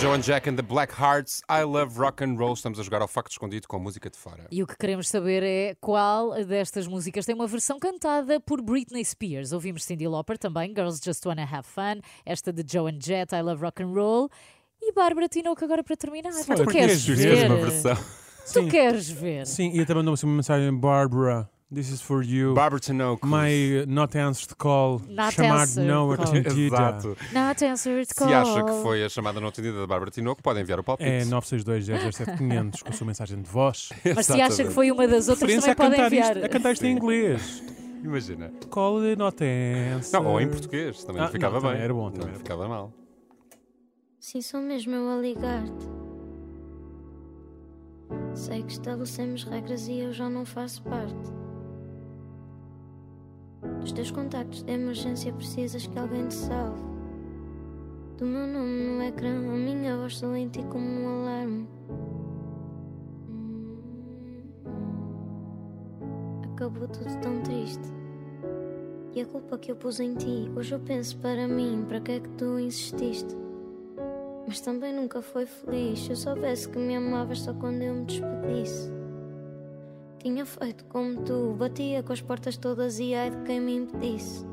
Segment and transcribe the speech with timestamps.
[0.00, 1.40] Joan Jack and the Black Hearts.
[1.48, 2.52] I love rock and roll.
[2.52, 4.46] Estamos a jogar ao facto escondido com a música de fora.
[4.50, 9.04] E o que queremos saber é qual destas músicas tem uma versão cantada por Britney
[9.04, 9.52] Spears.
[9.52, 13.62] Ouvimos Cyndi Lauper também, Girls Just Wanna Have Fun, esta de Joan Jett, I Love
[13.62, 14.28] Rock and Roll.
[14.82, 16.32] E Bárbara Tinoco agora para terminar.
[16.32, 17.50] Foi, tu queres ver?
[17.50, 17.96] uma versão.
[18.52, 19.46] Tu queres ver?
[19.46, 22.54] Sim, e até mandou-me uma mensagem, Barbara, this is for you.
[22.54, 23.26] Barbara Tinoco.
[23.26, 26.24] My not answered call, Not chamado answered não call.
[26.26, 26.76] atendida.
[26.76, 27.16] Exato.
[27.32, 28.32] Not answered Se call.
[28.32, 31.08] acha que foi a chamada não atendida da Bárbara Tinoco, pode enviar o palpite.
[31.08, 33.90] É 962-007-500 com a sua mensagem de voz.
[34.14, 36.36] Mas se acha que foi uma das outras, Referência também a pode enviar.
[36.36, 37.62] isto, a cantar isto em inglês.
[38.02, 38.52] Imagina.
[38.70, 40.12] Call not answered.
[40.12, 41.02] Não, ou em português.
[41.04, 41.70] Também Ah, ficava não, bem.
[41.70, 42.38] também era bom, Não também bom.
[42.38, 42.92] ficava mal.
[44.20, 45.86] Sim, sou mesmo eu a ligar-te.
[48.34, 51.14] Sei que estabelecemos regras e eu já não faço parte.
[53.80, 56.82] Dos teus contactos de emergência precisas que alguém te salve.
[58.16, 61.68] Do meu nome no ecrã, a minha voz soa em ti como um alarme.
[66.52, 67.92] Acabou tudo tão triste.
[69.14, 72.12] E a culpa que eu pus em ti, hoje eu penso para mim, para que
[72.12, 73.34] é que tu insististe?
[74.46, 76.00] Mas também nunca foi feliz.
[76.00, 78.93] Se eu soubesse que me amavas só quando eu me despedisse.
[80.24, 84.46] Tinha feito como tu, batia com as portas todas e ai de quem me impedisse.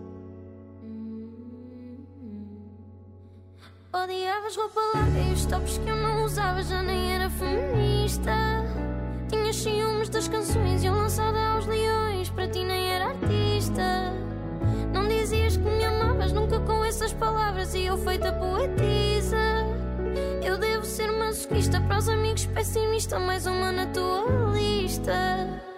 [3.94, 8.34] Odiavas roupa larga e os tops que eu não usava já nem era feminista.
[9.30, 14.12] Tinhas ciúmes das canções e eu lançada aos leões, para ti nem era artista.
[14.94, 19.71] Não dizias que me amavas nunca com essas palavras e eu feita poetisa.
[20.92, 25.71] Ser masoquista para os amigos pessimista, mais uma na tua lista.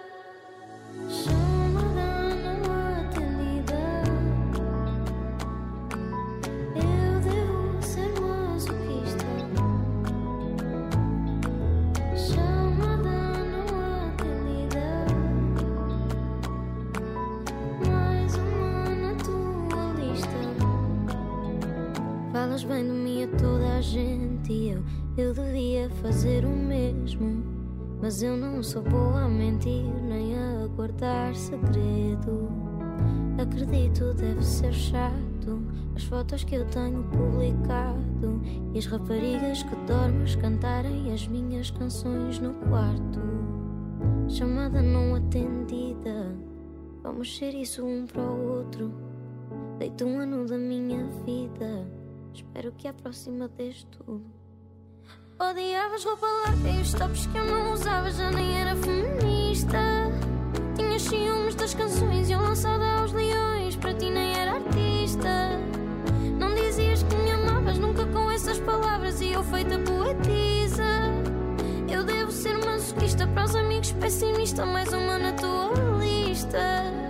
[31.34, 32.48] Guardar segredo.
[33.40, 35.62] Acredito, deve ser chato.
[35.96, 38.40] As fotos que eu tenho publicado
[38.72, 43.20] e as raparigas que dormes cantarem as minhas canções no quarto.
[44.28, 46.34] Chamada não atendida.
[47.02, 48.92] Vamos ser isso um para o outro.
[49.78, 51.86] Deito um ano da minha vida.
[52.32, 54.24] Espero que a próxima dês tudo.
[55.38, 59.78] Odiavas roupa larga e os tops que eu não usava já nem era feminista.
[61.04, 65.60] Ciúmes das canções e eu lançada aos leões, para ti nem era artista.
[66.38, 70.82] Não dizias que me amavas nunca com essas palavras e eu feita poetisa.
[71.86, 77.03] Eu devo ser masoquista para os amigos pessimista, mais uma na tua lista.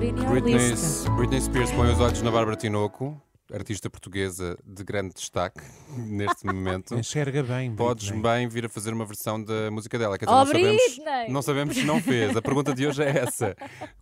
[0.00, 0.74] Britney.
[1.16, 3.20] Britney Spears põe os olhos na Bárbara Tinoco.
[3.52, 5.60] Artista portuguesa de grande destaque
[5.96, 6.94] neste momento.
[6.98, 7.74] Enxerga bem.
[7.74, 8.22] Podes Britney.
[8.22, 10.16] bem vir a fazer uma versão da música dela.
[10.18, 12.36] Quer dizer, Oh, não, sabemos, não sabemos se não fez.
[12.36, 13.54] A pergunta de hoje é essa: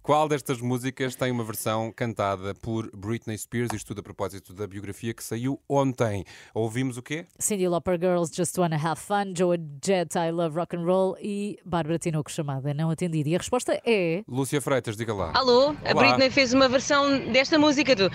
[0.02, 3.70] Qual destas músicas tem uma versão cantada por Britney Spears?
[3.74, 6.24] Isto tudo a propósito da biografia que saiu ontem.
[6.54, 7.26] Ouvimos o quê?
[7.38, 11.58] Cindy Lauper Girls Just Wanna Have Fun, Joe Jett I Love Rock and Roll e
[11.64, 13.28] Bárbara Tinoco chamada não atendida.
[13.28, 15.32] E a resposta é Lúcia Freitas, diga lá.
[15.34, 15.94] Alô, a Olá.
[15.94, 18.10] Britney fez uma versão desta música do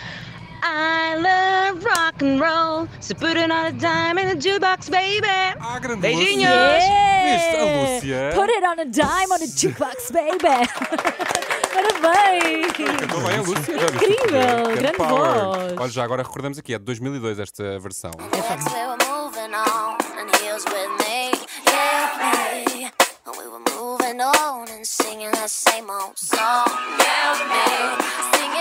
[0.68, 5.28] I love rock and roll, so put it on a dime in the jukebox, baby.
[5.62, 6.82] Ah, grande Beijinhos!
[7.26, 8.32] Viste a Lúcia?
[8.34, 10.66] Put it on a dime on a jukebox, baby!
[11.76, 12.72] Parabéns!
[12.74, 14.06] Cantou bem a Lúcia, já viste?
[14.06, 15.46] Incrível, Grande power.
[15.46, 15.74] voz.
[15.78, 18.12] Olha, já agora recordamos aqui, é de 2002 esta versão.
[18.20, 21.32] Next we were moving on and he was with me,
[21.68, 22.92] yeah me.
[23.28, 26.66] And we were moving on and singing that same old song,
[27.00, 28.04] yeah me.
[28.34, 28.55] Singing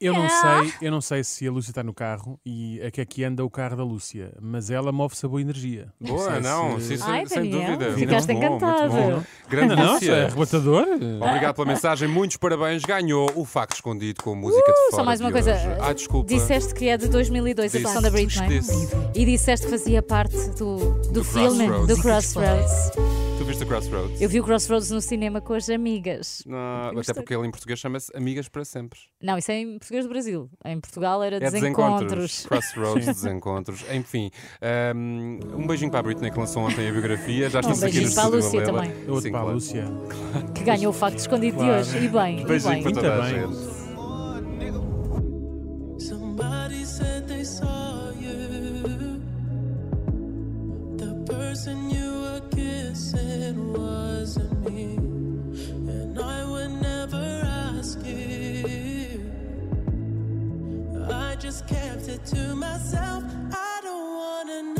[0.00, 3.00] Eu não sei, eu não sei se a Lúcia está no carro e a que
[3.02, 5.88] aqui anda o carro da Lúcia, mas ela move-se a boa energia.
[6.00, 7.92] Boa, sei não, se- sim, sem, Ai, sem Daniel, dúvida.
[7.94, 8.92] ficaste Muito bom, muito encantado.
[8.92, 9.22] bom.
[9.48, 10.24] Grande não, é Lúcia.
[10.26, 10.86] arrebatador.
[11.20, 12.82] Obrigado pela mensagem, muitos parabéns.
[12.82, 14.96] Ganhou o facto escondido com música de Uh, fora.
[14.96, 15.52] só mais de uma coisa.
[15.54, 15.68] hoje.
[15.80, 16.28] Ah, desculpa.
[16.28, 18.48] Disseste que é de 2002 a Disse, versão da Britney.
[18.48, 18.88] disse.
[19.14, 21.86] E disseste que fazia parte do, do, Do filme Crossroads.
[21.96, 22.90] do Crossroads.
[23.40, 24.20] Tu viste o Crossroads?
[24.20, 26.42] Eu vi o Crossroads no cinema com as amigas.
[26.46, 28.98] Não, até porque ele em português chama-se Amigas para Sempre.
[29.22, 30.50] Não, isso é em português do Brasil.
[30.62, 32.00] Em Portugal era É desencontros.
[32.12, 32.46] desencontros.
[32.46, 33.84] Crossroads, desencontros.
[33.94, 34.30] Enfim,
[34.94, 37.48] um, um beijinho para a Britney que lançou ontem a biografia.
[37.48, 38.90] Já estamos Um aqui no beijinho para a Lúcia também.
[39.08, 39.54] Outro Sim, para a claro.
[39.54, 39.84] Lúcia.
[40.54, 41.82] Que ganhou o facto escondido Claro.
[41.82, 42.04] de hoje.
[42.04, 42.82] E bem, e Beijinho bem.
[42.82, 43.40] para Muito toda a bem.
[43.40, 43.80] gente.
[46.04, 49.22] Somebody said they saw you.
[50.98, 51.99] The person you
[53.50, 54.96] kissing wasn't me.
[55.92, 59.20] And I would never ask you.
[61.10, 63.24] I just kept it to myself.
[63.52, 64.79] I don't wanna know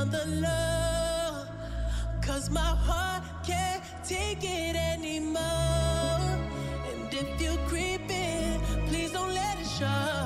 [0.00, 1.44] On the low.
[2.22, 6.20] Cause my heart can't take it anymore.
[6.90, 10.19] And if you're creeping, please don't let it show.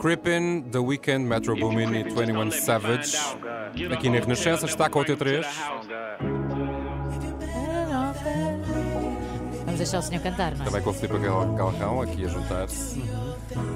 [0.00, 3.18] Crippin, The Weeknd, Metro Boomin e 21 Savage.
[3.92, 5.44] Aqui na Renascença está com o T3.
[9.80, 10.64] Deixar o senhor cantar, não é?
[10.66, 13.00] Também com o Filipe Gal- Galrão aqui a juntar-se.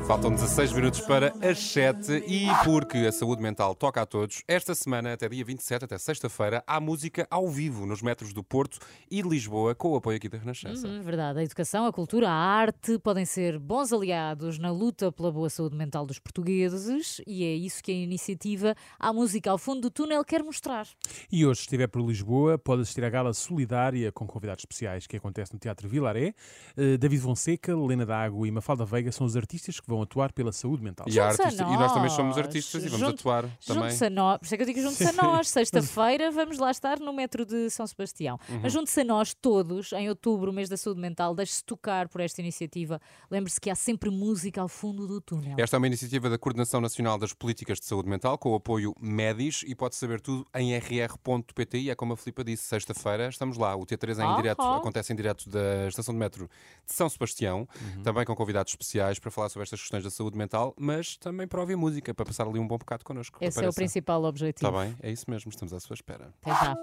[0.07, 4.75] Faltam 16 minutos para as 7 e porque a saúde mental toca a todos, esta
[4.75, 8.79] semana, até dia 27, até sexta-feira, há música ao vivo nos metros do Porto
[9.11, 10.87] e de Lisboa, com o apoio aqui da Renascença.
[10.87, 11.39] Uhum, verdade.
[11.39, 15.75] A educação, a cultura, a arte podem ser bons aliados na luta pela boa saúde
[15.75, 20.23] mental dos portugueses e é isso que a iniciativa A Música ao Fundo do Túnel
[20.25, 20.87] quer mostrar.
[21.33, 25.17] E hoje, se estiver por Lisboa, pode assistir à gala solidária com convidados especiais que
[25.17, 26.35] acontece no Teatro Vilaré.
[26.77, 30.51] Eh, David Fonseca, Helena D'Água e Mafalda Veiga são os artistas que vão atuar pela
[30.53, 31.07] saúde mental.
[31.09, 33.83] E, artista- e nós também somos artistas e vamos Junte- atuar também.
[33.85, 35.49] Junte-se a nós, por isso é que eu digo junte-se a nós.
[35.55, 38.39] Sexta-feira vamos lá estar no metro de São Sebastião.
[38.49, 38.61] Uhum.
[38.63, 42.41] Mas junte-se a nós todos, em outubro, mês da saúde mental, deixe-se tocar por esta
[42.41, 43.01] iniciativa.
[43.31, 45.55] Lembre-se que há sempre música ao fundo do túnel.
[45.59, 48.95] Esta é uma iniciativa da Coordenação Nacional das Políticas de Saúde Mental, com o apoio
[49.01, 51.79] MEDIS, e pode saber tudo em rr.pt.
[51.79, 53.75] E é como a Filipa disse, sexta-feira estamos lá.
[53.77, 54.77] O T3 é em Ah, direto, ah.
[54.79, 56.49] acontece em direto da estação de metro
[56.87, 58.03] de São Sebastião, Uhum.
[58.03, 61.61] também com convidados especiais para falar sobre estas questões da saúde mental, mas também para
[61.61, 63.39] ouvir música, para passar ali um bom bocado connosco.
[63.41, 64.69] Esse é o principal objetivo.
[64.69, 66.33] Está bem, é isso mesmo, estamos à sua espera.
[66.43, 66.75] Até já.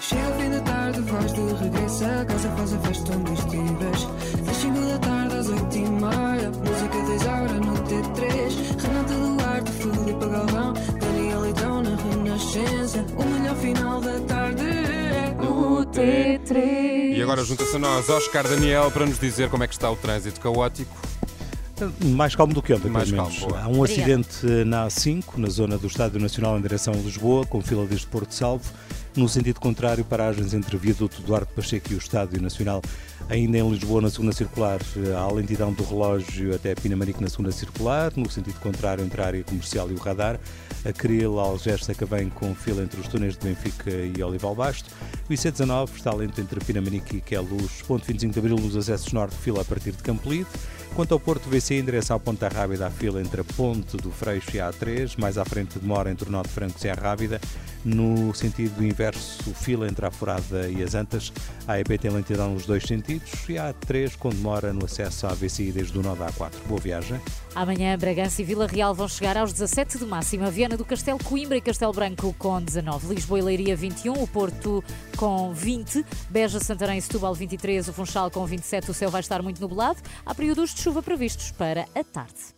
[0.00, 4.06] Chega ao fim da tarde, vais de regresso a casa, faz a festa onde estiveres.
[4.46, 8.82] Das 5 da tarde às 8 e meia, música 10 horas no T3.
[8.82, 9.05] Renata Duarte,
[10.44, 13.04] Daniel Leitão na Renascença.
[13.16, 17.16] O melhor final da tarde é o T3.
[17.16, 19.96] E agora junta-se a nós Oscar Daniel para nos dizer como é que está o
[19.96, 20.94] trânsito caótico.
[22.04, 23.48] Mais calmo do que ontem, Mais pelo calmo, menos.
[23.48, 23.62] boa.
[23.62, 27.60] Há um acidente na A5, na zona do Estádio Nacional em direção a Lisboa, com
[27.60, 28.64] fila desde Porto Salvo.
[29.14, 32.80] No sentido contrário, paragens entre viaduto Duarte Pacheco e o Estádio Nacional.
[33.28, 34.80] Ainda em Lisboa, na segunda circular,
[35.18, 38.12] a lentidão do relógio até Pinamanique na segunda circular.
[38.14, 40.38] No sentido contrário, entre a área comercial e o radar.
[40.84, 44.88] A Cril, Algés, Sacavém, com fila entre os túneis de Benfica e Olival Basto.
[45.28, 47.82] O IC19 está lento entre Pinamanique e Queluz.
[47.82, 50.46] Ponto 25 de Abril, nos acessos norte, fila a partir de Campolide.
[50.96, 54.56] Quanto ao Porto VC, direção à Ponta Rábida, há fila entre a Ponte do Freixo
[54.56, 57.38] e a A3, mais à frente demora entre o Norte Franco e a Rábida.
[57.84, 61.32] No sentido inverso, fila entre a Furada e as Antas.
[61.68, 65.34] A AEP tem lentidão nos dois sentidos e a A3 com demora no acesso à
[65.34, 66.50] VCI desde o nó da A4.
[66.66, 67.20] Boa viagem.
[67.54, 70.50] Amanhã, Bragança e Vila Real vão chegar aos 17 de máxima.
[70.50, 73.14] Viana do Castelo, Coimbra e Castelo Branco com 19.
[73.14, 74.14] Lisboa e Leiria 21.
[74.14, 74.82] O Porto
[75.16, 76.04] com 20.
[76.28, 77.88] Beja, Santarém e Setúbal 23.
[77.88, 78.90] O Funchal com 27.
[78.90, 80.00] O céu vai estar muito nublado.
[80.24, 82.54] Há períodos de chuva previstos para a tarde.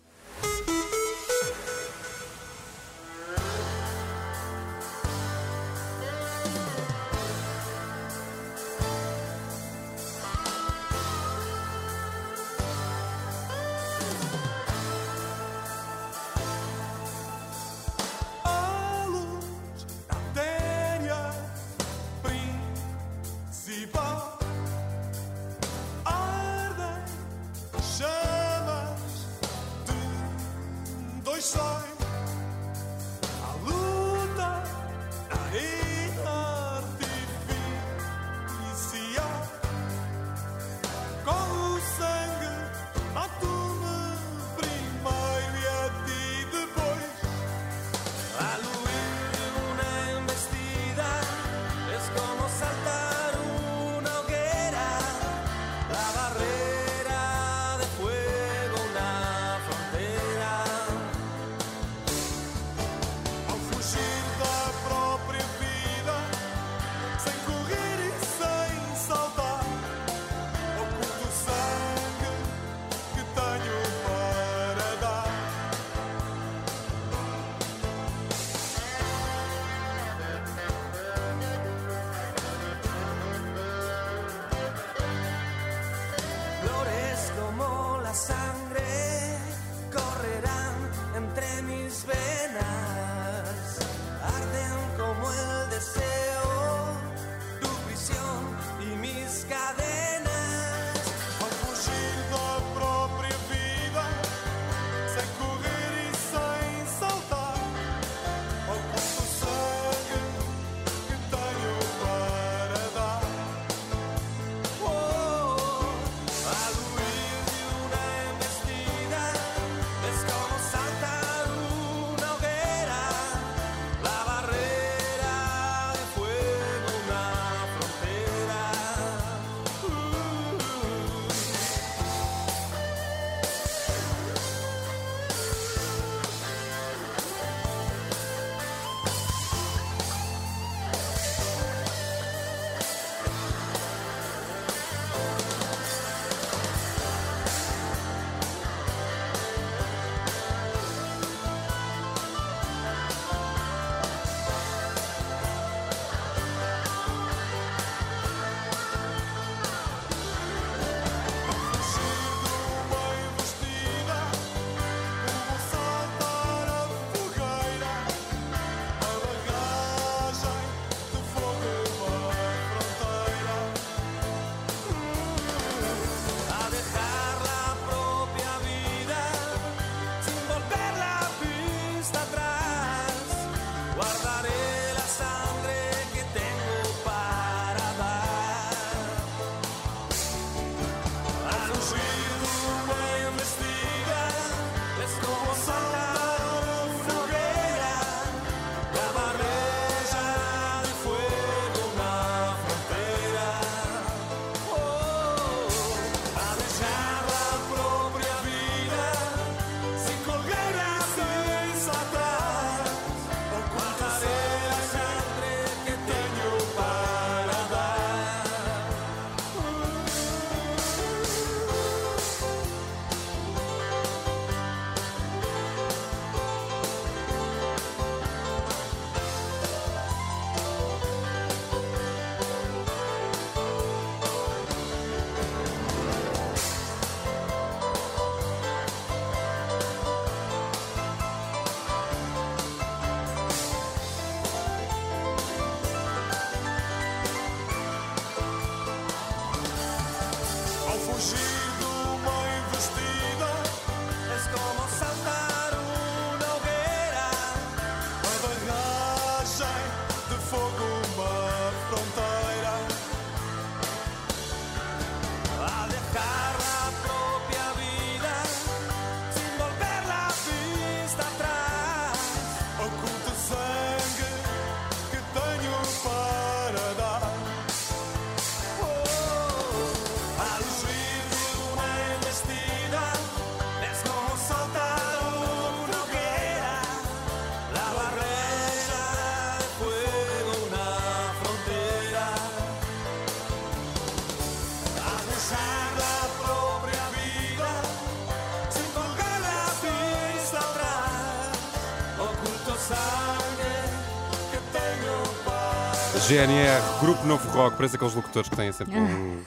[306.28, 309.38] GNR, Grupo Novo Rock, parece aqueles locutores que têm sempre um,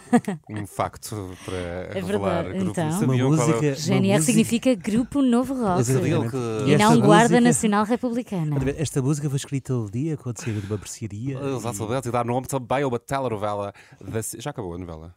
[0.50, 2.44] um facto para É revelar.
[2.44, 3.00] verdade, Grupo, então.
[3.04, 5.84] Uma é o- música- GNR música- significa Grupo Novo Rock.
[5.84, 8.56] Que- E esta não Guarda música- Nacional Republicana.
[8.78, 11.38] Esta música foi escrita ali dia quando saiu de uma mercearia.
[11.56, 13.74] Exatamente, e dá nome também a uma telenovela.
[14.04, 14.20] Da...
[14.39, 15.13] Já acabou a novela?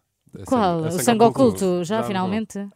[0.47, 0.83] Qual?
[0.83, 1.85] Sangue- O Sangue Oculto?
[1.85, 2.05] Já, não.
[2.09, 2.69] finalmente?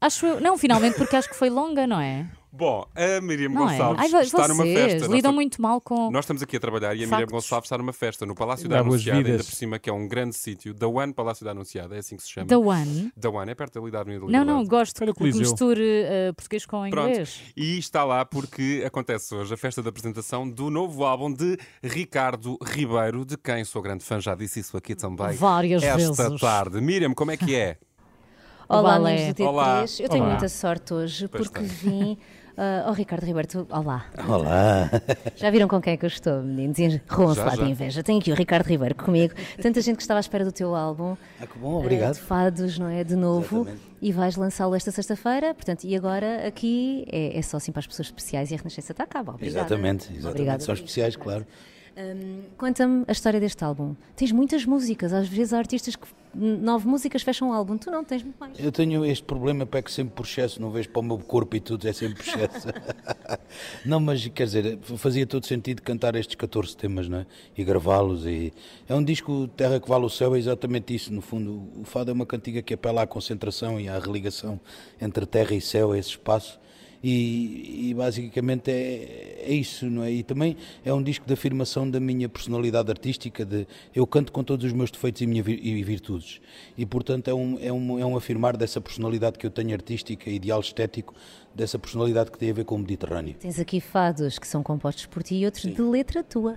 [0.00, 0.40] Acho eu.
[0.40, 2.28] Não, finalmente, porque acho que foi longa, não é?
[2.56, 3.72] Bom, a Miriam Não é?
[3.72, 4.92] Gonçalves Ai, vo- está numa vocês festa.
[4.94, 6.10] Nós lidam estamos- muito mal com.
[6.10, 7.32] Nós estamos aqui a trabalhar e a Miriam Factos.
[7.32, 9.46] Gonçalves está numa festa no Palácio Dá da boas Anunciada, ainda vidas.
[9.50, 10.72] por cima, que é um grande sítio.
[10.72, 12.46] The One Palácio da Anunciada, é assim que se chama.
[12.46, 13.12] The One.
[13.20, 15.40] The One, é perto ali da Avenida Não, não, gosto Olha o que Coliseu.
[15.42, 17.08] misture eh, português com Pronto.
[17.10, 17.40] inglês.
[17.56, 22.56] E está lá porque acontece hoje a festa de apresentação do novo álbum de Ricardo
[22.62, 25.36] Ribeiro, de quem sou grande fã, já disse isso aqui também.
[25.36, 26.40] Várias esta vezes.
[26.40, 26.80] tarde.
[26.80, 27.76] Miriam, como é que é?
[28.68, 29.12] Olá, balé.
[29.28, 29.48] amigos do T3.
[29.48, 29.84] Olá.
[30.00, 30.30] Eu tenho Olá.
[30.32, 31.68] muita sorte hoje Pois porque tem.
[31.68, 32.18] vim.
[32.56, 34.06] Uh, oh, Ricardo Ribeiro, tu- olá.
[34.26, 34.90] Olá.
[35.36, 36.78] Já viram com quem é que eu estou, meninos?
[37.06, 37.64] Roam-se Já, lá já.
[37.64, 38.02] de inveja.
[38.02, 39.34] Tenho aqui o Ricardo Ribeiro comigo.
[39.60, 41.16] Tanta gente que estava à espera do teu álbum.
[41.38, 42.14] Ah, que bom, obrigado.
[42.14, 43.04] De fados, não é?
[43.04, 43.56] De novo.
[43.60, 43.82] Exatamente.
[44.00, 45.52] E vais lançá-lo esta sexta-feira.
[45.52, 48.92] Portanto, e agora aqui é, é só assim para as pessoas especiais e a Renascença
[48.92, 49.20] está cá.
[49.20, 49.46] Obrigada.
[49.46, 50.26] Exatamente, exatamente.
[50.28, 51.46] Obrigada São especiais, claro.
[51.98, 53.94] Hum, Conta-me a história deste álbum.
[54.16, 55.12] Tens muitas músicas.
[55.12, 57.78] Às vezes há artistas que nove músicas fecham um álbum.
[57.78, 58.58] Tu não, tens muito mais.
[58.58, 61.60] Eu tenho este problema, pego sempre por excesso, não vejo para o meu corpo e
[61.60, 62.68] tudo, é sempre por excesso.
[63.84, 67.26] não, mas quer dizer, fazia todo sentido cantar estes 14 temas, não é?
[67.56, 68.26] E gravá-los.
[68.26, 68.52] E...
[68.88, 71.68] É um disco Terra que Vale o Céu, é exatamente isso, no fundo.
[71.76, 74.60] O fado é uma cantiga que apela à concentração e à religação
[75.00, 76.60] entre terra e céu, esse espaço.
[77.08, 80.10] E, e basicamente é, é isso, não é?
[80.10, 83.64] E também é um disco de afirmação da minha personalidade artística, de
[83.94, 86.40] eu canto com todos os meus defeitos e, minha e virtudes.
[86.76, 90.28] E portanto é um, é, um, é um afirmar dessa personalidade que eu tenho artística,
[90.28, 91.14] ideal estético,
[91.54, 93.36] dessa personalidade que tem a ver com o Mediterrâneo.
[93.38, 96.56] Tens aqui fados que são compostos por ti e outros de letra tua.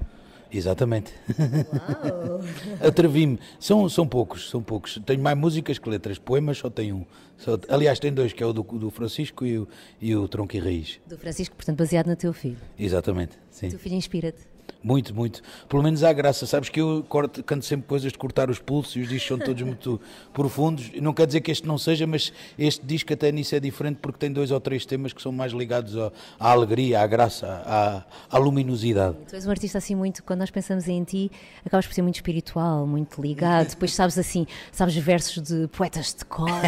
[0.51, 1.13] Exatamente.
[2.81, 3.39] Atrevi-me.
[3.59, 4.99] São, são poucos, são poucos.
[5.05, 6.17] Tenho mais músicas que letras.
[6.17, 7.05] Poemas só tenho um.
[7.37, 9.67] Só- aliás, tem dois, que é o do, do Francisco e o,
[10.01, 10.99] e o Tronco e Raiz.
[11.07, 12.57] Do Francisco, portanto, baseado no teu filho.
[12.77, 13.67] Exatamente, sim.
[13.67, 14.39] O teu filho inspira-te.
[14.81, 15.41] Muito, muito.
[15.67, 16.45] Pelo menos há graça.
[16.45, 19.37] Sabes que eu corto, canto sempre coisas de cortar os pulsos e os discos são
[19.37, 19.99] todos muito
[20.33, 20.89] profundos.
[20.93, 23.97] E Não quer dizer que este não seja, mas este disco até nisso é diferente
[24.01, 27.45] porque tem dois ou três temas que são mais ligados ao- à alegria, à graça,
[27.65, 29.17] à, à luminosidade.
[29.27, 31.29] Tu és um artista assim muito, quando nós pensamos em ti,
[31.65, 33.67] acabas por ser muito espiritual, muito ligado.
[33.79, 36.49] Depois sabes assim, sabes versos de poetas de cor.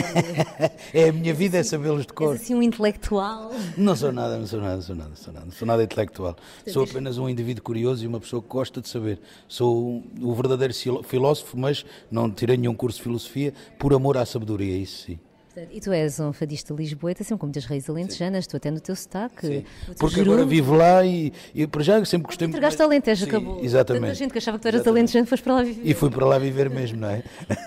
[0.94, 2.34] É a minha vida é sabê-los de cor.
[2.34, 3.52] És assim um intelectual.
[3.78, 5.84] Não sou nada, não sou nada, não sou nada, não sou nada, não sou nada
[5.84, 6.36] intelectual.
[6.68, 9.20] Sou apenas um indivíduo curioso e uma pessoa que gosta de saber.
[9.48, 14.78] Sou o verdadeiro filósofo, mas não tirei nenhum curso de filosofia por amor à sabedoria,
[14.78, 15.20] isso sim.
[15.54, 18.80] Portanto, E tu és um fadista lisboeta, assim com muitas raízes alentejanas, tu até no
[18.80, 19.48] teu sotaque.
[19.48, 20.32] teu Porque geru.
[20.34, 22.56] agora vivo lá e, e para já sempre gostei muito.
[22.58, 23.54] Entregaste Alentejo, Sim, acabou.
[23.56, 24.16] Tanta Exatamente.
[24.16, 25.82] gente que achava que tu eras alentejano, foste para lá viver.
[25.90, 27.24] E fui para lá viver mesmo, não é?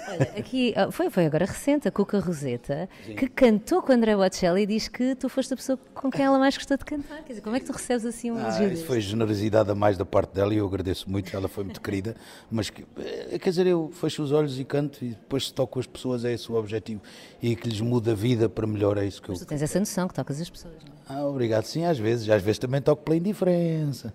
[0.08, 4.16] Olha, aqui, ah, foi, foi agora recente, a Cuca Roseta, que cantou com a André
[4.16, 7.18] Bocelli e diz que tu foste a pessoa com quem ela mais gostou de cantar.
[7.22, 9.74] Quer dizer, como é que tu recebes assim um Ah, elogio isso foi generosidade a
[9.74, 12.16] mais da parte dela e eu agradeço muito, ela foi muito querida.
[12.50, 15.78] Mas que- eh, quer dizer, eu fecho os olhos e canto e depois se toco
[15.78, 17.02] as pessoas, é esse o objetivo.
[17.42, 19.32] E que lhes muda a vida para melhor, é isso que eu.
[19.32, 20.94] Mas tu tens essa noção que tocas as pessoas, não é?
[21.06, 22.28] Ah, obrigado, sim, às vezes.
[22.30, 24.12] Às vezes também toco pela indiferença.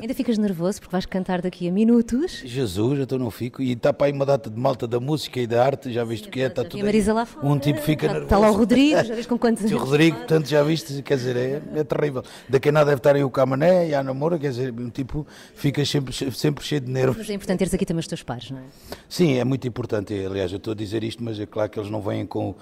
[0.00, 2.42] Ainda ficas nervoso porque vais cantar daqui a minutos.
[2.44, 3.62] Jesus, então não fico.
[3.62, 6.26] E está para aí uma data de malta da música e da arte, já viste
[6.28, 6.46] o que é?
[6.46, 6.84] Está E tudo a aí.
[6.86, 7.46] Marisa lá fora.
[7.46, 8.24] Um tipo fica Já- nervoso.
[8.26, 9.82] Está lá o Rodrigo, já vês com quantos E o anos?
[9.88, 12.24] Rodrigo, portanto, já viste, quer dizer, é, é terrível.
[12.48, 15.24] Daqui a nada deve estar aí o Camané e a namora, quer dizer, um tipo
[15.54, 17.16] fica sempre, sempre cheio de nervos.
[17.16, 18.62] Mas é importante teres aqui também os teus pares, não é?
[19.08, 20.12] Sim, é muito importante.
[20.14, 22.56] Aliás, eu estou a dizer isto, mas é claro que eles não vêm com,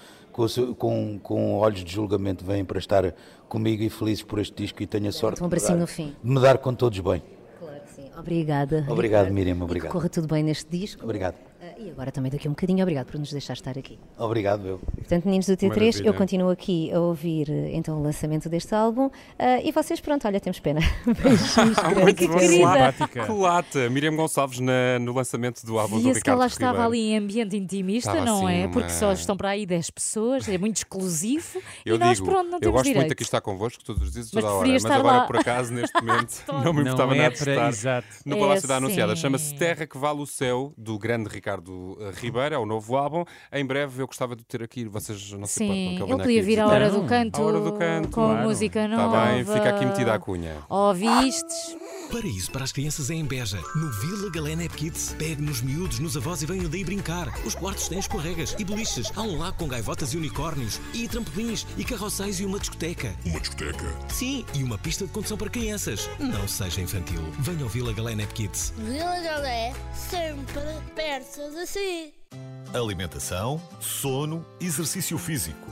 [0.48, 3.14] com, com, com olhos de julgamento, vêm para estar
[3.48, 6.14] comigo e felizes por este disco e tenho a sorte um de dar- fim.
[6.22, 7.22] de me dar com todos bem.
[7.58, 8.10] Claro que sim.
[8.18, 8.84] Obrigada.
[8.88, 9.32] Obrigado, Ricardo.
[9.34, 9.88] Miriam, obrigado.
[9.88, 11.02] que corra tudo bem neste disco.
[11.04, 11.49] Obrigado.
[11.82, 13.98] E agora também daqui a um bocadinho, obrigado por nos deixar estar aqui.
[14.18, 14.78] Obrigado, eu.
[14.78, 16.06] Portanto, meninos do T3, Maravilha.
[16.06, 20.26] eu continuo aqui a ouvir eh, então o lançamento deste álbum ah, e vocês, pronto,
[20.26, 20.80] olha, temos pena.
[21.06, 22.36] Beijinhos, Muito que bom.
[22.38, 22.92] querida.
[23.08, 23.88] Que lata!
[23.88, 26.88] Miriam Gonçalves na- no lançamento do álbum do Via-se que Ricardo ela estava Ribeiro.
[26.88, 28.68] ali em ambiente intimista, Estava não assim é?
[28.68, 32.28] Porque numa- só estão para aí 10 pessoas, é muito exclusivo Eu e nós, digo,
[32.28, 33.00] pronto, não eu temos gosto direito.
[33.00, 34.68] muito aqui estar convosco todos os dias, toda a hora.
[34.68, 35.26] Mas agora, lá.
[35.26, 38.06] por acaso, neste momento, não me Não importava é nada de para- estar exato.
[38.26, 39.16] no É Palácio da Anunciada.
[39.16, 39.22] sim.
[39.22, 41.69] Chama-se Terra que Vale o Céu, do grande Ricardo
[42.00, 43.24] eh, Ribeiro, é o novo álbum.
[43.52, 46.42] Em breve eu gostava de ter aqui, vocês não se importam Sim, eu podia aqui
[46.42, 48.48] vir à hora do canto, À hora do canto, com claro.
[48.48, 49.26] música Está nova.
[49.26, 50.56] bem, fica aqui metida a cunha.
[50.68, 51.76] Ouvistes?
[52.10, 55.14] Paraíso para as crianças é em Beja, no Vila Galena App Kids.
[55.16, 57.28] Pegue nos miúdos, nos avós e venham daí brincar.
[57.46, 59.12] Os quartos têm escorregas e boliches.
[59.16, 60.80] Há um lago com gaivotas e unicórnios.
[60.92, 63.14] E trampolins e carroceiros e uma discoteca.
[63.24, 63.94] Uma discoteca?
[64.08, 66.10] Sim, e uma pista de condução para crianças.
[66.18, 67.22] Não seja infantil.
[67.38, 68.74] Venha ao Vila Galena App Kids.
[68.76, 70.62] Vila Galé, sempre
[70.96, 72.14] perto de si.
[72.72, 75.68] Alimentação, sono, exercício físico.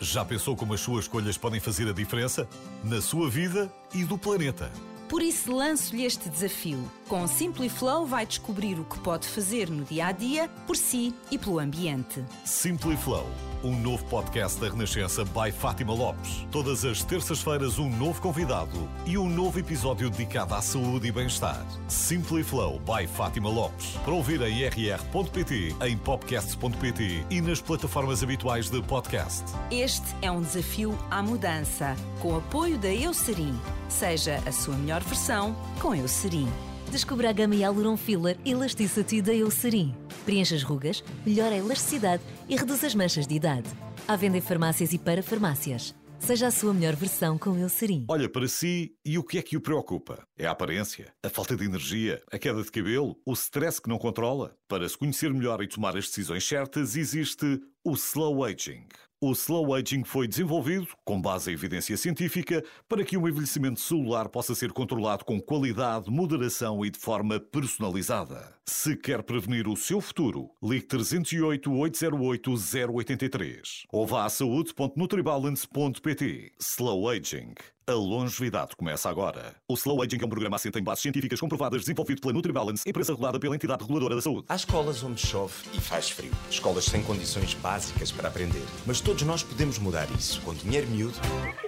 [0.00, 2.48] Já pensou como as suas escolhas podem fazer a diferença?
[2.82, 4.70] Na sua vida e do planeta.
[5.08, 6.90] Por isso lanço-lhe este desafio.
[7.06, 11.14] Com o Simpliflow vai descobrir o que pode fazer no dia a dia, por si
[11.30, 12.24] e pelo ambiente.
[12.46, 13.28] Simply Flow,
[13.64, 16.46] um novo podcast da Renascença by Fátima Lopes.
[16.50, 21.64] Todas as terças-feiras, um novo convidado e um novo episódio dedicado à saúde e bem-estar.
[21.88, 23.96] Simply Flow by Fátima Lopes.
[24.04, 29.44] Para ouvir em rr.pt, em podcasts.pt e nas plataformas habituais de podcast.
[29.70, 33.58] Este é um desafio à mudança, com o apoio da Eucerin.
[33.88, 36.48] Seja a sua melhor versão com Eucerin.
[36.92, 39.94] Descubra a gama Hyaluron Filler Elasticity da Eucerin.
[40.26, 43.66] Preenche as rugas, melhora a elasticidade e reduz as manchas de idade.
[44.06, 45.94] À venda em farmácias e para farmácias.
[46.18, 48.04] Seja a sua melhor versão com Eucerin.
[48.10, 50.22] Olha para si e o que é que o preocupa?
[50.36, 51.14] É a aparência?
[51.24, 52.22] A falta de energia?
[52.30, 53.16] A queda de cabelo?
[53.24, 54.54] O stress que não controla?
[54.68, 58.86] Para se conhecer melhor e tomar as decisões certas, existe o Slow Aging.
[59.24, 64.28] O Slow Aging foi desenvolvido, com base em evidência científica, para que o envelhecimento celular
[64.28, 68.52] possa ser controlado com qualidade, moderação e de forma personalizada.
[68.66, 72.52] Se quer prevenir o seu futuro, ligue 308 808
[72.92, 76.50] 083 ou vá a saúde.nutribalance.pt.
[76.58, 77.54] Slow Aging.
[77.84, 79.56] A longevidade começa agora.
[79.68, 83.12] O Slow Aging é um programa assente em bases científicas comprovadas desenvolvido pela NutriBalance, empresa
[83.12, 84.44] regulada pela entidade reguladora da saúde.
[84.48, 86.30] Há escolas onde chove e faz frio.
[86.48, 88.62] Escolas sem condições básicas para aprender.
[88.86, 91.18] Mas todos nós podemos mudar isso com dinheiro miúdo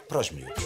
[0.09, 0.65] para os miúdos.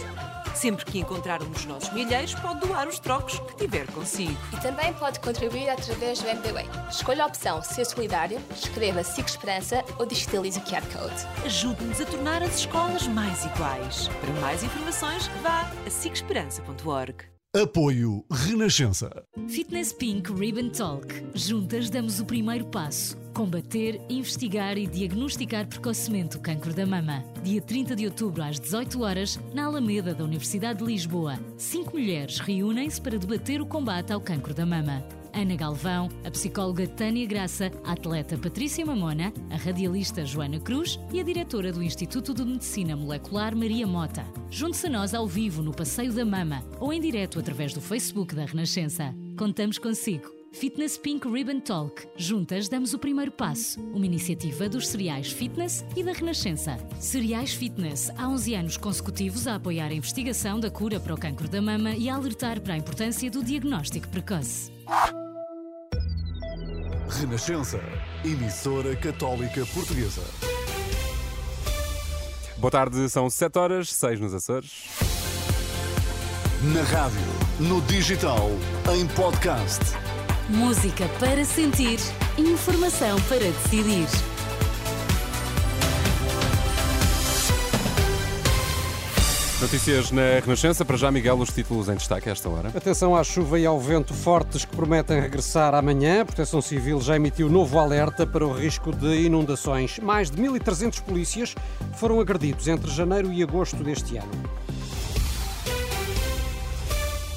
[0.53, 4.35] Sempre que encontrar um dos nossos milheiros, pode doar os trocos que tiver consigo.
[4.51, 6.65] E também pode contribuir através do MBWay.
[6.89, 11.45] Escolha a opção Ser Solidário, escreva SIC Esperança ou digitalize o QR Code.
[11.45, 14.09] Ajude-nos a tornar as escolas mais iguais.
[14.19, 17.25] Para mais informações, vá a sicesperança.org.
[17.55, 19.09] Apoio Renascença.
[19.47, 21.07] Fitness Pink Ribbon Talk.
[21.33, 23.17] Juntas damos o primeiro passo.
[23.33, 27.23] Combater, investigar e diagnosticar precocemente o cancro da mama.
[27.41, 31.39] Dia 30 de outubro às 18 horas, na Alameda da Universidade de Lisboa.
[31.57, 35.03] Cinco mulheres reúnem-se para debater o combate ao cancro da mama.
[35.33, 41.19] Ana Galvão, a psicóloga Tânia Graça, a atleta Patrícia Mamona, a radialista Joana Cruz e
[41.19, 44.25] a diretora do Instituto de Medicina Molecular Maria Mota.
[44.49, 48.33] Junte-se a nós ao vivo no Passeio da Mama ou em direto através do Facebook
[48.33, 49.13] da Renascença.
[49.37, 50.38] Contamos consigo.
[50.51, 52.07] Fitness Pink Ribbon Talk.
[52.15, 53.79] Juntas damos o primeiro passo.
[53.93, 56.77] Uma iniciativa dos cereais Fitness e da Renascença.
[56.99, 61.47] Cereais Fitness, há 11 anos consecutivos a apoiar a investigação da cura para o cancro
[61.47, 64.71] da mama e a alertar para a importância do diagnóstico precoce.
[67.09, 67.79] Renascença.
[68.25, 70.23] Emissora Católica Portuguesa.
[72.57, 74.87] Boa tarde, são 7 horas, 6 nos Açores.
[76.73, 77.21] Na rádio,
[77.59, 78.49] no digital,
[78.93, 80.08] em podcast.
[80.49, 81.99] Música para sentir,
[82.35, 84.07] informação para decidir.
[89.61, 90.83] Notícias na Renascença.
[90.83, 92.69] Para já, Miguel, os títulos em destaque a esta hora.
[92.69, 96.21] Atenção à chuva e ao vento fortes que prometem regressar amanhã.
[96.21, 99.99] A Proteção Civil já emitiu novo alerta para o risco de inundações.
[99.99, 101.53] Mais de 1.300 polícias
[101.93, 104.31] foram agredidos entre janeiro e agosto deste ano.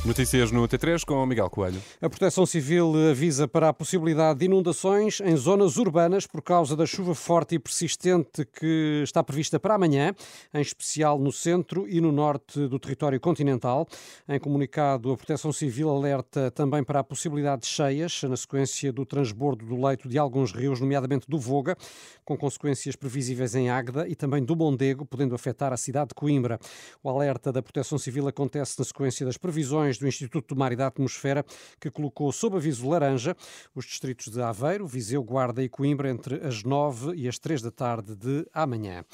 [0.04, 1.80] Notícias no T3 com Miguel Coelho.
[2.00, 6.84] A Proteção Civil avisa para a possibilidade de inundações em zonas urbanas por causa da
[6.84, 10.12] chuva forte e persistente que está prevista para amanhã,
[10.52, 13.86] em especial no centro e no norte do território continental.
[14.28, 19.06] Em comunicado, a Proteção Civil alerta também para a possibilidade de cheias na sequência do
[19.06, 21.76] transbordo do leito de alguns rios, nomeadamente do Voga,
[22.24, 26.58] com consequências previsíveis em Águeda e também do Mondego, podendo afetar a cidade de Coimbra.
[27.04, 30.76] O alerta da Proteção Civil acontece na sequência das previsões do Instituto do Mar e
[30.76, 31.44] da Atmosfera,
[31.80, 33.36] que colocou sob aviso laranja
[33.74, 37.70] os distritos de Aveiro, Viseu, Guarda e Coimbra entre as 9 e as 3 da
[37.70, 39.04] tarde de amanhã.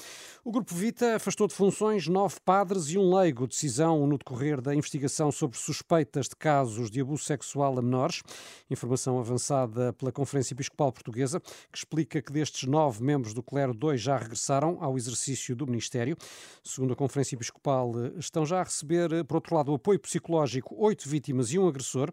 [0.43, 4.73] O Grupo Vita afastou de funções nove padres e um leigo, decisão no decorrer da
[4.73, 8.21] investigação sobre suspeitas de casos de abuso sexual a menores.
[8.69, 14.01] Informação avançada pela Conferência Episcopal Portuguesa, que explica que destes nove membros do clero, dois
[14.01, 16.17] já regressaram ao exercício do ministério.
[16.63, 21.09] Segundo a Conferência Episcopal, estão já a receber, por outro lado, o apoio psicológico Oito
[21.09, 22.11] vítimas e um agressor.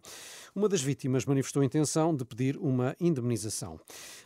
[0.54, 3.78] Uma das vítimas manifestou intenção de pedir uma indemnização.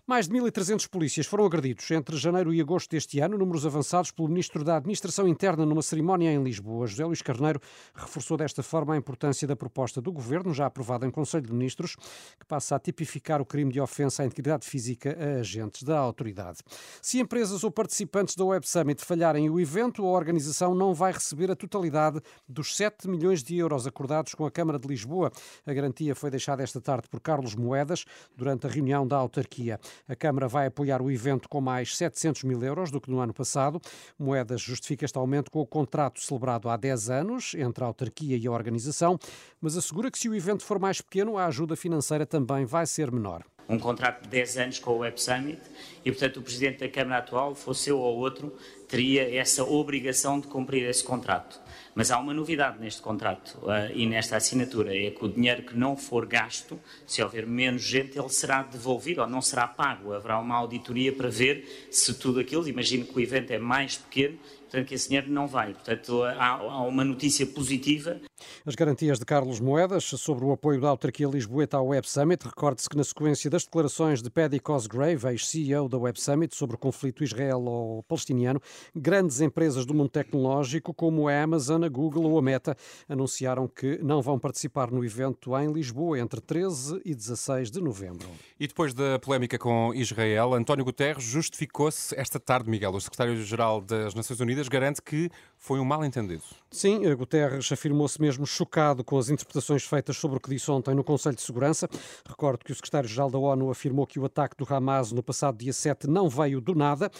[0.06, 4.28] Mais de 1.300 polícias foram agredidos entre janeiro e agosto deste ano, números avançados pelo
[4.28, 6.86] Ministro da Administração Interna numa cerimónia em Lisboa.
[6.86, 7.60] José Luís Carneiro
[7.94, 11.96] reforçou desta forma a importância da proposta do Governo, já aprovada em Conselho de Ministros,
[12.38, 16.58] que passa a tipificar o crime de ofensa à integridade física a agentes da autoridade.
[17.02, 21.50] Se empresas ou participantes da Web Summit falharem o evento, a organização não vai receber
[21.50, 25.32] a totalidade dos 7 milhões de euros acordados com a Câmara de Lisboa.
[25.66, 28.04] A garantia foi deixada esta tarde por Carlos Moedas
[28.36, 29.80] durante a reunião da autarquia.
[30.08, 33.32] A Câmara vai apoiar o evento com mais 700 mil euros do que no ano
[33.32, 33.80] passado.
[34.18, 38.46] Moedas justifica este aumento com o contrato celebrado há 10 anos entre a autarquia e
[38.46, 39.18] a organização,
[39.60, 43.10] mas assegura que se o evento for mais pequeno, a ajuda financeira também vai ser
[43.10, 45.60] menor um contrato de 10 anos com o Web Summit
[46.04, 48.52] e, portanto, o Presidente da Câmara atual, fosse eu ou outro,
[48.88, 51.60] teria essa obrigação de cumprir esse contrato.
[51.94, 55.76] Mas há uma novidade neste contrato uh, e nesta assinatura, é que o dinheiro que
[55.76, 60.12] não for gasto, se houver menos gente, ele será devolvido ou não será pago.
[60.12, 64.38] Haverá uma auditoria para ver se tudo aquilo, imagino que o evento é mais pequeno,
[64.62, 65.72] portanto que esse dinheiro não vai.
[65.72, 68.20] Portanto, há, há uma notícia positiva.
[68.64, 72.44] As garantias de Carlos Moedas sobre o apoio da autarquia Lisboeta ao Web Summit.
[72.44, 76.78] Recorde-se que na sequência das declarações de Paddy Cosgrave, ex-CEO da Web Summit, sobre o
[76.78, 78.60] conflito israelo-palestiniano,
[78.94, 82.76] grandes empresas do mundo tecnológico como a Amazon, a Google ou a Meta
[83.08, 88.28] anunciaram que não vão participar no evento em Lisboa entre 13 e 16 de novembro.
[88.58, 94.14] E depois da polémica com Israel, António Guterres justificou-se esta tarde, Miguel, o secretário-geral das
[94.14, 96.42] Nações Unidas garante que foi um mal-entendido.
[96.72, 101.02] Sim, Guterres afirmou-se mesmo chocado com as interpretações feitas sobre o que disse ontem no
[101.02, 101.88] Conselho de Segurança.
[102.24, 105.72] Recordo que o secretário-geral da ONU afirmou que o ataque do Hamas no passado dia
[105.72, 107.10] 7 não veio do nada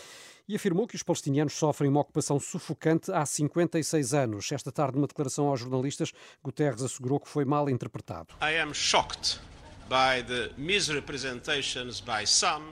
[0.47, 4.53] e afirmou que os palestinianos sofrem uma ocupação sufocante há 56 anos.
[4.53, 6.13] Esta tarde, numa declaração aos jornalistas,
[6.45, 8.35] Guterres assegurou que foi mal interpretado.
[8.41, 9.41] I am shocked
[9.89, 12.67] by the misrepresentations by some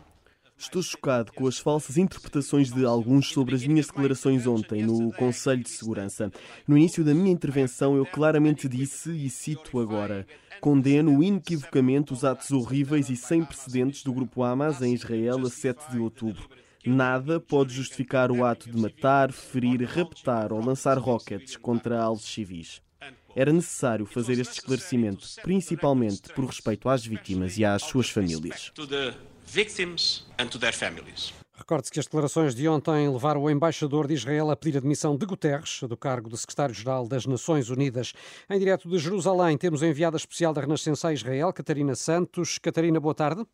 [0.59, 5.63] Estou chocado com as falsas interpretações de alguns sobre as minhas declarações ontem no Conselho
[5.63, 6.33] de Segurança.
[6.67, 10.27] No início da minha intervenção, eu claramente disse, e cito agora:
[10.61, 15.93] condeno inequivocamente os atos horríveis e sem precedentes do grupo Hamas em Israel a 7
[15.93, 16.49] de outubro.
[16.85, 22.83] Nada pode justificar o ato de matar, ferir, raptar ou lançar rockets contra alvos civis.
[23.37, 28.73] Era necessário fazer este esclarecimento, principalmente por respeito às vítimas e às suas famílias
[29.49, 31.33] victims and to their families.
[31.55, 35.17] Recorde-se que as declarações de ontem levaram o embaixador de Israel a pedir a demissão
[35.17, 38.13] de Guterres, do cargo de secretário-geral das Nações Unidas.
[38.49, 42.59] Em direto de Jerusalém, temos a enviada especial da Renascença a Israel, Catarina Santos.
[42.59, 43.45] Catarina, boa tarde.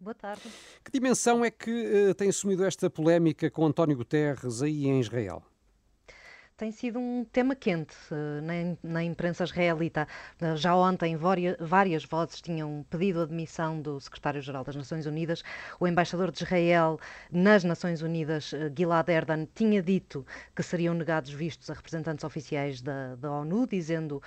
[0.00, 0.42] Boa tarde.
[0.84, 5.42] Que dimensão é que uh, tem assumido esta polémica com António Guterres aí em Israel?
[6.60, 10.06] Tem sido um tema quente uh, na, na, imprensa israelita.
[10.38, 15.42] Uh, já ontem várias, vozes tinham pedido a demissão do secretário-geral das Nações Unidas.
[15.80, 17.00] O embaixador de Israel
[17.32, 22.82] nas Nações Unidas, uh, Gilad Erdan, tinha dito que seriam negados vistos a representantes oficiais
[22.82, 24.22] da, da ONU, dizendo,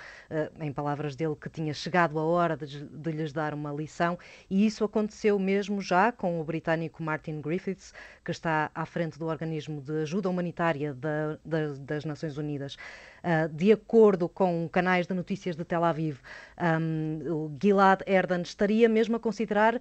[0.60, 4.18] em palavras dele, que tinha chegado a hora de, de lhes dar uma lição.
[4.50, 7.94] E isso aconteceu mesmo já com o britânico Martin Griffiths,
[8.24, 12.76] que está à frente do organismo de ajuda humanitária da, da, das Nações Nações Unidas.
[13.24, 16.18] Uh, de acordo com canais de notícias de Tel Aviv,
[16.60, 19.80] um, o Gilad Erdan estaria mesmo a considerar uh,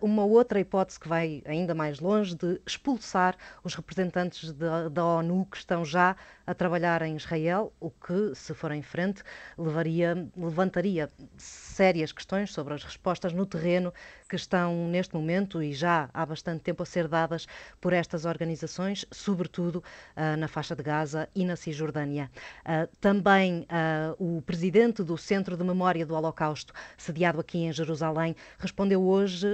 [0.00, 5.56] uma outra hipótese que vai ainda mais longe de expulsar os representantes da ONU que
[5.56, 6.14] estão já
[6.46, 9.22] a trabalhar em Israel, o que, se for em frente,
[9.58, 13.92] levaria, levantaria sérias questões sobre as respostas no terreno
[14.28, 17.46] que estão neste momento e já há bastante tempo a ser dadas
[17.80, 22.30] por estas organizações, sobretudo uh, na faixa de Gaza e na Cisjordânia.
[22.68, 28.36] Uh, também uh, o presidente do Centro de Memória do Holocausto, sediado aqui em Jerusalém,
[28.58, 29.46] respondeu hoje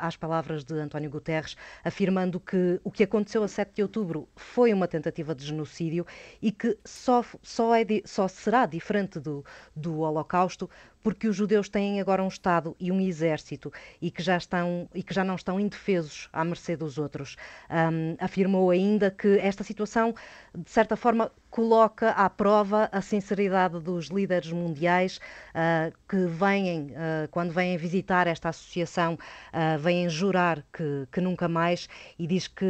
[0.00, 1.54] às palavras de António Guterres,
[1.84, 6.06] afirmando que o que aconteceu a 7 de outubro foi uma tentativa de genocídio
[6.40, 9.44] e que só, só, é, só será diferente do,
[9.76, 10.70] do Holocausto
[11.02, 15.02] porque os judeus têm agora um Estado e um exército e que já, estão, e
[15.02, 17.36] que já não estão indefesos à mercê dos outros.
[17.70, 20.14] Um, afirmou ainda que esta situação,
[20.56, 27.28] de certa forma, coloca à prova a sinceridade dos líderes mundiais uh, que vêm, uh,
[27.30, 29.18] quando vêm visitar esta associação,
[29.52, 32.64] uh, vêm jurar que, que, nunca mais e diz que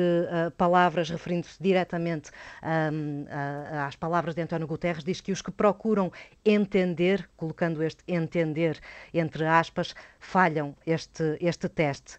[0.56, 2.30] palavras, referindo-se diretamente
[2.92, 3.24] um,
[3.86, 6.10] às palavras de António Guterres, diz que os que procuram
[6.44, 8.21] entender, colocando este entender
[9.12, 12.18] entre aspas, falham este, este teste.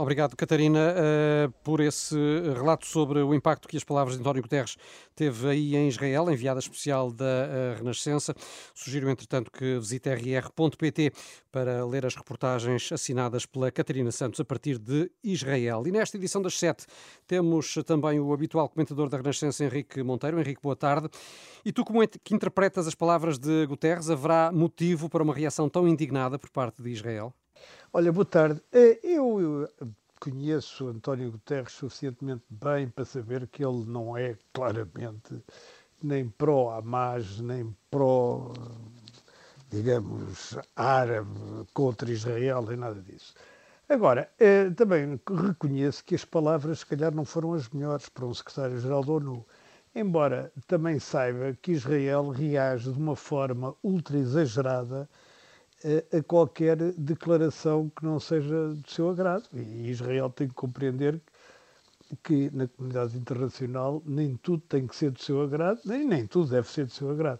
[0.00, 2.16] Obrigado, Catarina, uh, por esse
[2.54, 4.78] relato sobre o impacto que as palavras de António Guterres
[5.14, 8.34] teve aí em Israel, enviada especial da uh, Renascença.
[8.74, 11.12] Sugiro, entretanto, que visite rr.pt
[11.52, 15.82] para ler as reportagens assinadas pela Catarina Santos a partir de Israel.
[15.86, 16.86] E nesta edição das sete
[17.26, 20.40] temos também o habitual comentador da Renascença, Henrique Monteiro.
[20.40, 21.10] Henrique, boa tarde.
[21.62, 24.08] E tu, como é que interpretas as palavras de Guterres?
[24.08, 27.34] Haverá motivo para uma reação tão indignada por parte de Israel?
[27.92, 28.62] Olha, boa tarde.
[28.72, 29.68] Eh, eu
[30.20, 35.42] conheço António Guterres suficientemente bem para saber que ele não é claramente
[36.02, 38.52] nem pró-Hamas, nem pró,
[39.70, 41.30] digamos, árabe
[41.74, 43.34] contra Israel, nem nada disso.
[43.88, 48.32] Agora, eh, também reconheço que as palavras, se calhar, não foram as melhores para um
[48.32, 49.44] secretário-geral da ONU.
[49.94, 55.08] Embora também saiba que Israel reage de uma forma ultra exagerada
[56.16, 59.44] a qualquer declaração que não seja do seu agrado.
[59.54, 61.20] E Israel tem que compreender
[62.22, 66.50] que na comunidade internacional nem tudo tem que ser do seu agrado, nem, nem tudo
[66.50, 67.38] deve ser do seu agrado.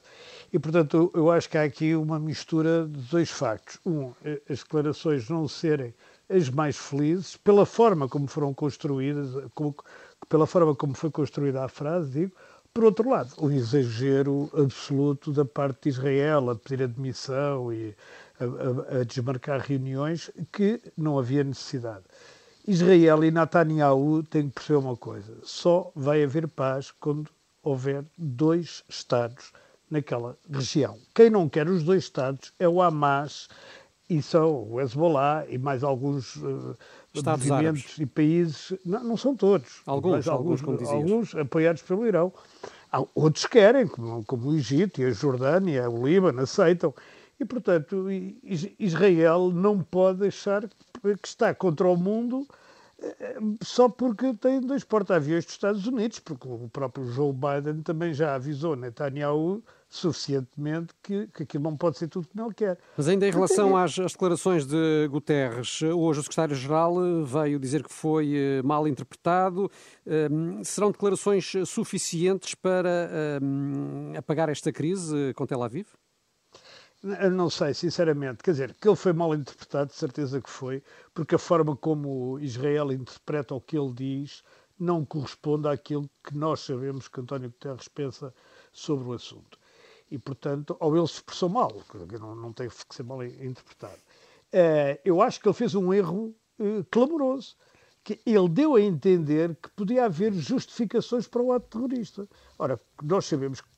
[0.53, 3.79] E, portanto, eu acho que há aqui uma mistura de dois factos.
[3.85, 4.13] Um,
[4.49, 5.93] as declarações não serem
[6.29, 9.75] as mais felizes, pela forma como foram construídas, como,
[10.29, 12.33] pela forma como foi construída a frase, digo,
[12.73, 17.97] por outro lado, o exagero absoluto da parte de Israel a pedir admissão e
[18.41, 22.05] a, a, a desmarcar reuniões que não havia necessidade.
[22.67, 27.31] Israel e Netanyahu têm que perceber uma coisa: só vai haver paz quando
[27.63, 29.53] houver dois Estados
[29.91, 30.99] naquela região.
[31.15, 33.49] Quem não quer os dois Estados é o Hamas
[34.09, 36.77] e são o Hezbollah e mais alguns uh,
[37.13, 37.99] Estados movimentos árabes.
[37.99, 38.79] e países.
[38.85, 39.81] Não, não são todos.
[39.87, 40.91] Alguns, alguns, dizias.
[40.91, 42.33] Alguns apoiados pelo Irão.
[43.15, 46.93] Outros querem, como, como o Egito e a Jordânia, o Líbano, aceitam.
[47.41, 48.07] E, portanto,
[48.79, 52.47] Israel não pode deixar que está contra o mundo
[53.03, 58.13] eh, só porque tem dois porta-aviões dos Estados Unidos, porque o próprio Joe Biden também
[58.13, 62.79] já avisou Netanyahu suficientemente que, que aquilo não pode ser tudo como ele quer.
[62.97, 67.93] Mas ainda em relação às, às declarações de Guterres, hoje o secretário-geral veio dizer que
[67.93, 69.71] foi eh, mal interpretado.
[70.07, 73.11] Um, serão declarações suficientes para
[73.43, 75.87] um, apagar esta crise com Tel Aviv?
[77.03, 78.43] Não sei, sinceramente.
[78.43, 80.83] Quer dizer, que ele foi mal interpretado, de certeza que foi,
[81.15, 84.43] porque a forma como Israel interpreta o que ele diz
[84.79, 88.35] não corresponde àquilo que nós sabemos que António Guterres pensa
[88.73, 89.59] sobre o assunto.
[90.11, 91.71] E, portanto, ou ele se expressou mal,
[92.09, 94.01] que não, não tem que ser mal interpretado.
[94.53, 97.57] Uh, eu acho que ele fez um erro uh, clamoroso.
[98.03, 102.27] Que ele deu a entender que podia haver justificações para o ato terrorista.
[102.59, 103.69] Ora, nós sabemos que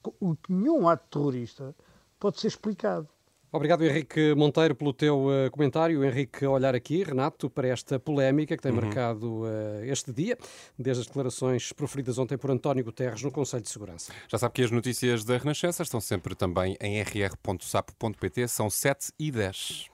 [0.48, 1.74] nenhum ato terrorista
[2.22, 3.08] pode ser explicado.
[3.50, 6.02] Obrigado, Henrique Monteiro, pelo teu uh, comentário.
[6.02, 8.80] Henrique, olhar aqui, Renato, para esta polémica que tem uhum.
[8.80, 10.38] marcado uh, este dia,
[10.78, 14.10] desde as declarações proferidas ontem por António Guterres no Conselho de Segurança.
[14.26, 19.30] Já sabe que as notícias da Renascença estão sempre também em rr.sapo.pt, são 7 e
[19.30, 19.90] 10.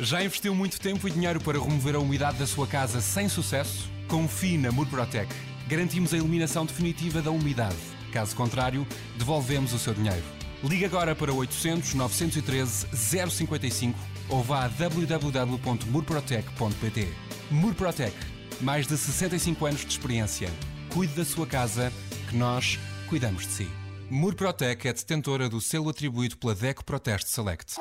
[0.00, 3.90] Já investiu muito tempo e dinheiro para remover a umidade da sua casa sem sucesso?
[4.08, 5.28] Confie na Murprotec.
[5.68, 7.76] Garantimos a eliminação definitiva da umidade.
[8.10, 8.86] Caso contrário,
[9.18, 10.41] devolvemos o seu dinheiro.
[10.64, 13.96] Ligue agora para 800 913 055
[14.28, 17.08] ou vá a www.murprotec.pt.
[17.50, 18.14] Murprotec,
[18.60, 20.48] mais de 65 anos de experiência.
[20.90, 21.92] Cuide da sua casa,
[22.28, 23.68] que nós cuidamos de si.
[24.08, 27.74] Murprotec é detentora do selo atribuído pela DECO Proteste Select.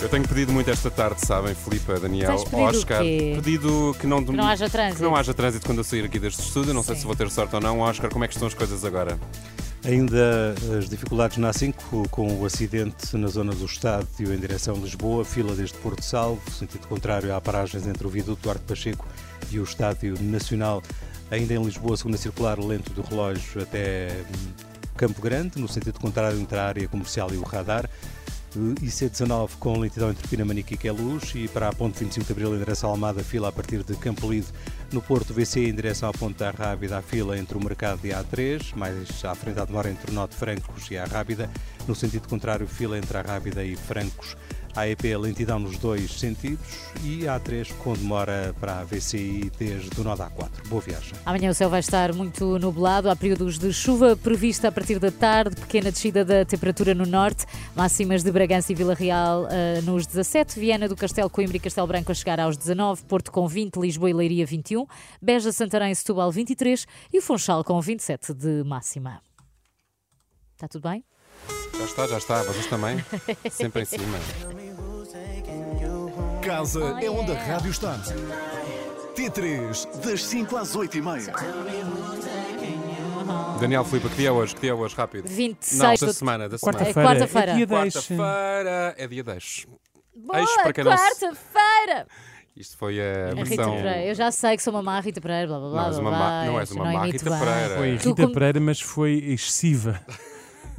[0.00, 3.02] Eu tenho pedido muito esta tarde, sabem, Filipe, Daniel, Oscar.
[3.02, 4.96] Pedido que não, que não haja trânsito.
[4.96, 6.72] Que não haja trânsito quando eu sair aqui deste estúdio.
[6.72, 6.88] Não Sim.
[6.88, 7.80] sei se vou ter sorte ou não.
[7.80, 9.20] Oscar, como é que estão as coisas agora?
[9.82, 14.78] Ainda as dificuldades na A5 com o acidente na zona do Estádio em direção a
[14.78, 19.08] Lisboa, fila desde Porto Salvo, sentido contrário há paragens entre o viaduto Duarte Pacheco
[19.50, 20.82] e o Estádio Nacional.
[21.30, 24.22] Ainda em Lisboa, segunda circular lento do relógio até
[24.98, 27.88] Campo Grande, no sentido contrário entre a área comercial e o radar.
[28.54, 32.58] IC19 com lentidão entre Pinamanique e Queluz e para a ponte 25 de Abril em
[32.58, 34.48] direção à Almada, fila a partir de Campo Lido.
[34.92, 38.12] No Porto VC em direção à Ponte da Rábida, a fila entre o Mercado e
[38.12, 41.48] a A3, mais à frente à demora entre o Norte Francos e a Rábida.
[41.86, 44.36] No sentido contrário, fila entre a Rábida e Francos.
[44.74, 46.60] A EP lentidão nos dois sentidos
[47.02, 50.68] e a A3 com demora para a VCI desde o nó da A4.
[50.68, 51.12] Boa viagem.
[51.26, 55.10] Amanhã o céu vai estar muito nublado, há períodos de chuva prevista a partir da
[55.10, 60.06] tarde, pequena descida da temperatura no norte, máximas de Bragança e Vila Real uh, nos
[60.06, 63.76] 17, Viana do Castelo, Coimbra e Castelo Branco a chegar aos 19, Porto com 20,
[63.76, 64.86] Lisboa e Leiria 21,
[65.20, 69.20] Beja, Santarém e Setúbal 23 e o Funchal com 27 de máxima.
[70.54, 71.02] Está tudo bem?
[71.78, 72.42] Já está, já está.
[72.42, 73.02] Vocês também?
[73.50, 74.18] Sempre em cima.
[76.50, 77.96] Casa é onde a rádio está.
[79.14, 81.32] T3, das 5 às 8 e meia.
[83.60, 84.54] Daniel Filipe, que dia é hoje?
[84.56, 84.96] Que dia é hoje?
[84.96, 85.28] Rápido.
[85.28, 86.48] 26 Não, da de- semana.
[86.48, 86.78] Da semana.
[86.78, 87.00] Quarta-feira.
[87.00, 87.52] É quarta-feira.
[87.52, 87.94] É dia 10.
[87.94, 88.94] Quarta-feira.
[88.98, 89.66] É dia 10.
[90.16, 92.06] Boa Eis para quem não se- quarta-feira!
[92.56, 93.76] Isto foi a A Rita versão...
[93.76, 94.04] Pereira.
[94.04, 95.80] Eu já sei que sou uma má Rita Pereira, blá blá blá.
[95.82, 97.38] Não, és uma blá, má- não és eu uma má imito Rita bem.
[97.38, 97.76] Pereira.
[97.76, 100.00] Foi Tu Rita como- Pereira, mas foi excessiva.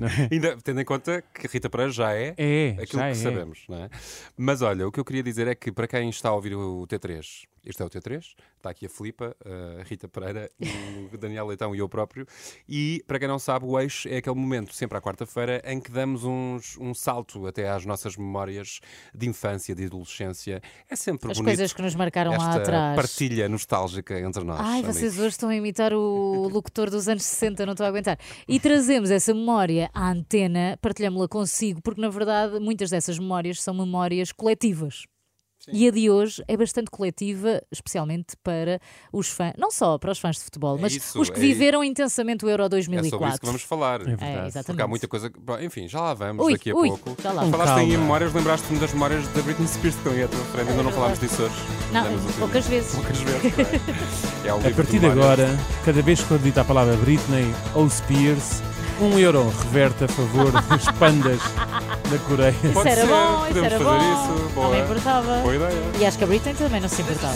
[0.08, 0.30] É?
[0.32, 3.16] Ainda tendo em conta que Rita Pereira já é, É, aquilo já que é.
[3.16, 3.89] sabemos, não é?
[4.38, 6.86] Mas olha, o que eu queria dizer é que para quem está a ouvir o
[6.88, 9.36] T3, este é o T3, está aqui a Filipa,
[9.80, 10.49] a Rita Pereira,
[11.14, 12.26] o Daniel Leitão e eu próprio,
[12.68, 15.91] e para quem não sabe, o eixo é aquele momento, sempre à quarta-feira, em que
[15.91, 18.80] damos uns, um salto até às nossas memórias
[19.14, 20.62] de infância, de adolescência.
[20.89, 21.49] É sempre As bonito.
[21.49, 22.95] coisas que nos marcaram lá atrás.
[22.95, 24.59] partilha nostálgica entre nós.
[24.59, 24.95] Ai, amigos.
[24.95, 28.18] vocês hoje estão a imitar o locutor dos anos 60, não estou a aguentar.
[28.47, 33.74] E trazemos essa memória à antena, partilhamos-la consigo, porque na verdade muitas dessas memórias são
[33.74, 35.05] memórias coletivas.
[35.72, 38.80] E a de hoje é bastante coletiva, especialmente para
[39.14, 41.39] os fãs, não só para os fãs de futebol, É mas isso, os que é
[41.39, 43.09] viveram intensamente o Euro É 2004.
[43.12, 44.01] sobre isso que vamos falar.
[44.01, 44.32] É verdade.
[44.34, 44.82] Porque exatamente.
[44.82, 45.32] há muita coisa.
[45.62, 47.16] Enfim, já lá vamos Ui, daqui a ui, pouco.
[47.22, 47.84] já lá Falaste vamos.
[47.84, 48.03] em Calma.
[48.03, 50.70] memórias, lembraste-me das memórias da Britney Spears que estão aí à tua frente.
[50.72, 51.55] Ainda não falámos disso hoje.
[51.91, 52.03] Não,
[52.39, 52.95] poucas vezes.
[52.95, 53.53] Poucas vezes.
[54.45, 54.47] é?
[54.47, 55.47] É A partir de agora,
[55.86, 57.45] cada vez que eu dito a palavra Britney
[57.76, 58.62] ou Spears,
[59.02, 61.41] um euro reverte a favor dos pandas
[62.10, 62.56] da Coreia.
[62.64, 63.97] Isso Pode era ser, bom, isso era fazer bom.
[63.97, 64.43] isso.
[64.43, 64.70] Não Boa.
[64.70, 65.38] me importava.
[65.41, 65.82] Boa ideia.
[65.99, 67.36] E acho que a Britney também não se importava.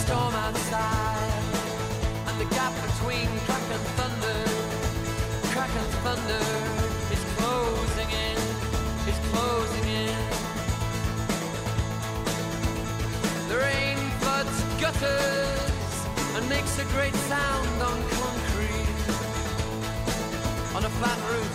[14.78, 16.06] Gutters
[16.36, 18.45] and makes a great sound on concrete.
[20.76, 21.50] On a flat roof,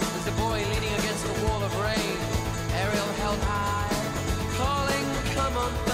[0.00, 2.18] there's a boy leaning against a wall of rain,
[2.74, 3.86] aerial held high,
[4.58, 5.93] calling, "Come on, thunder,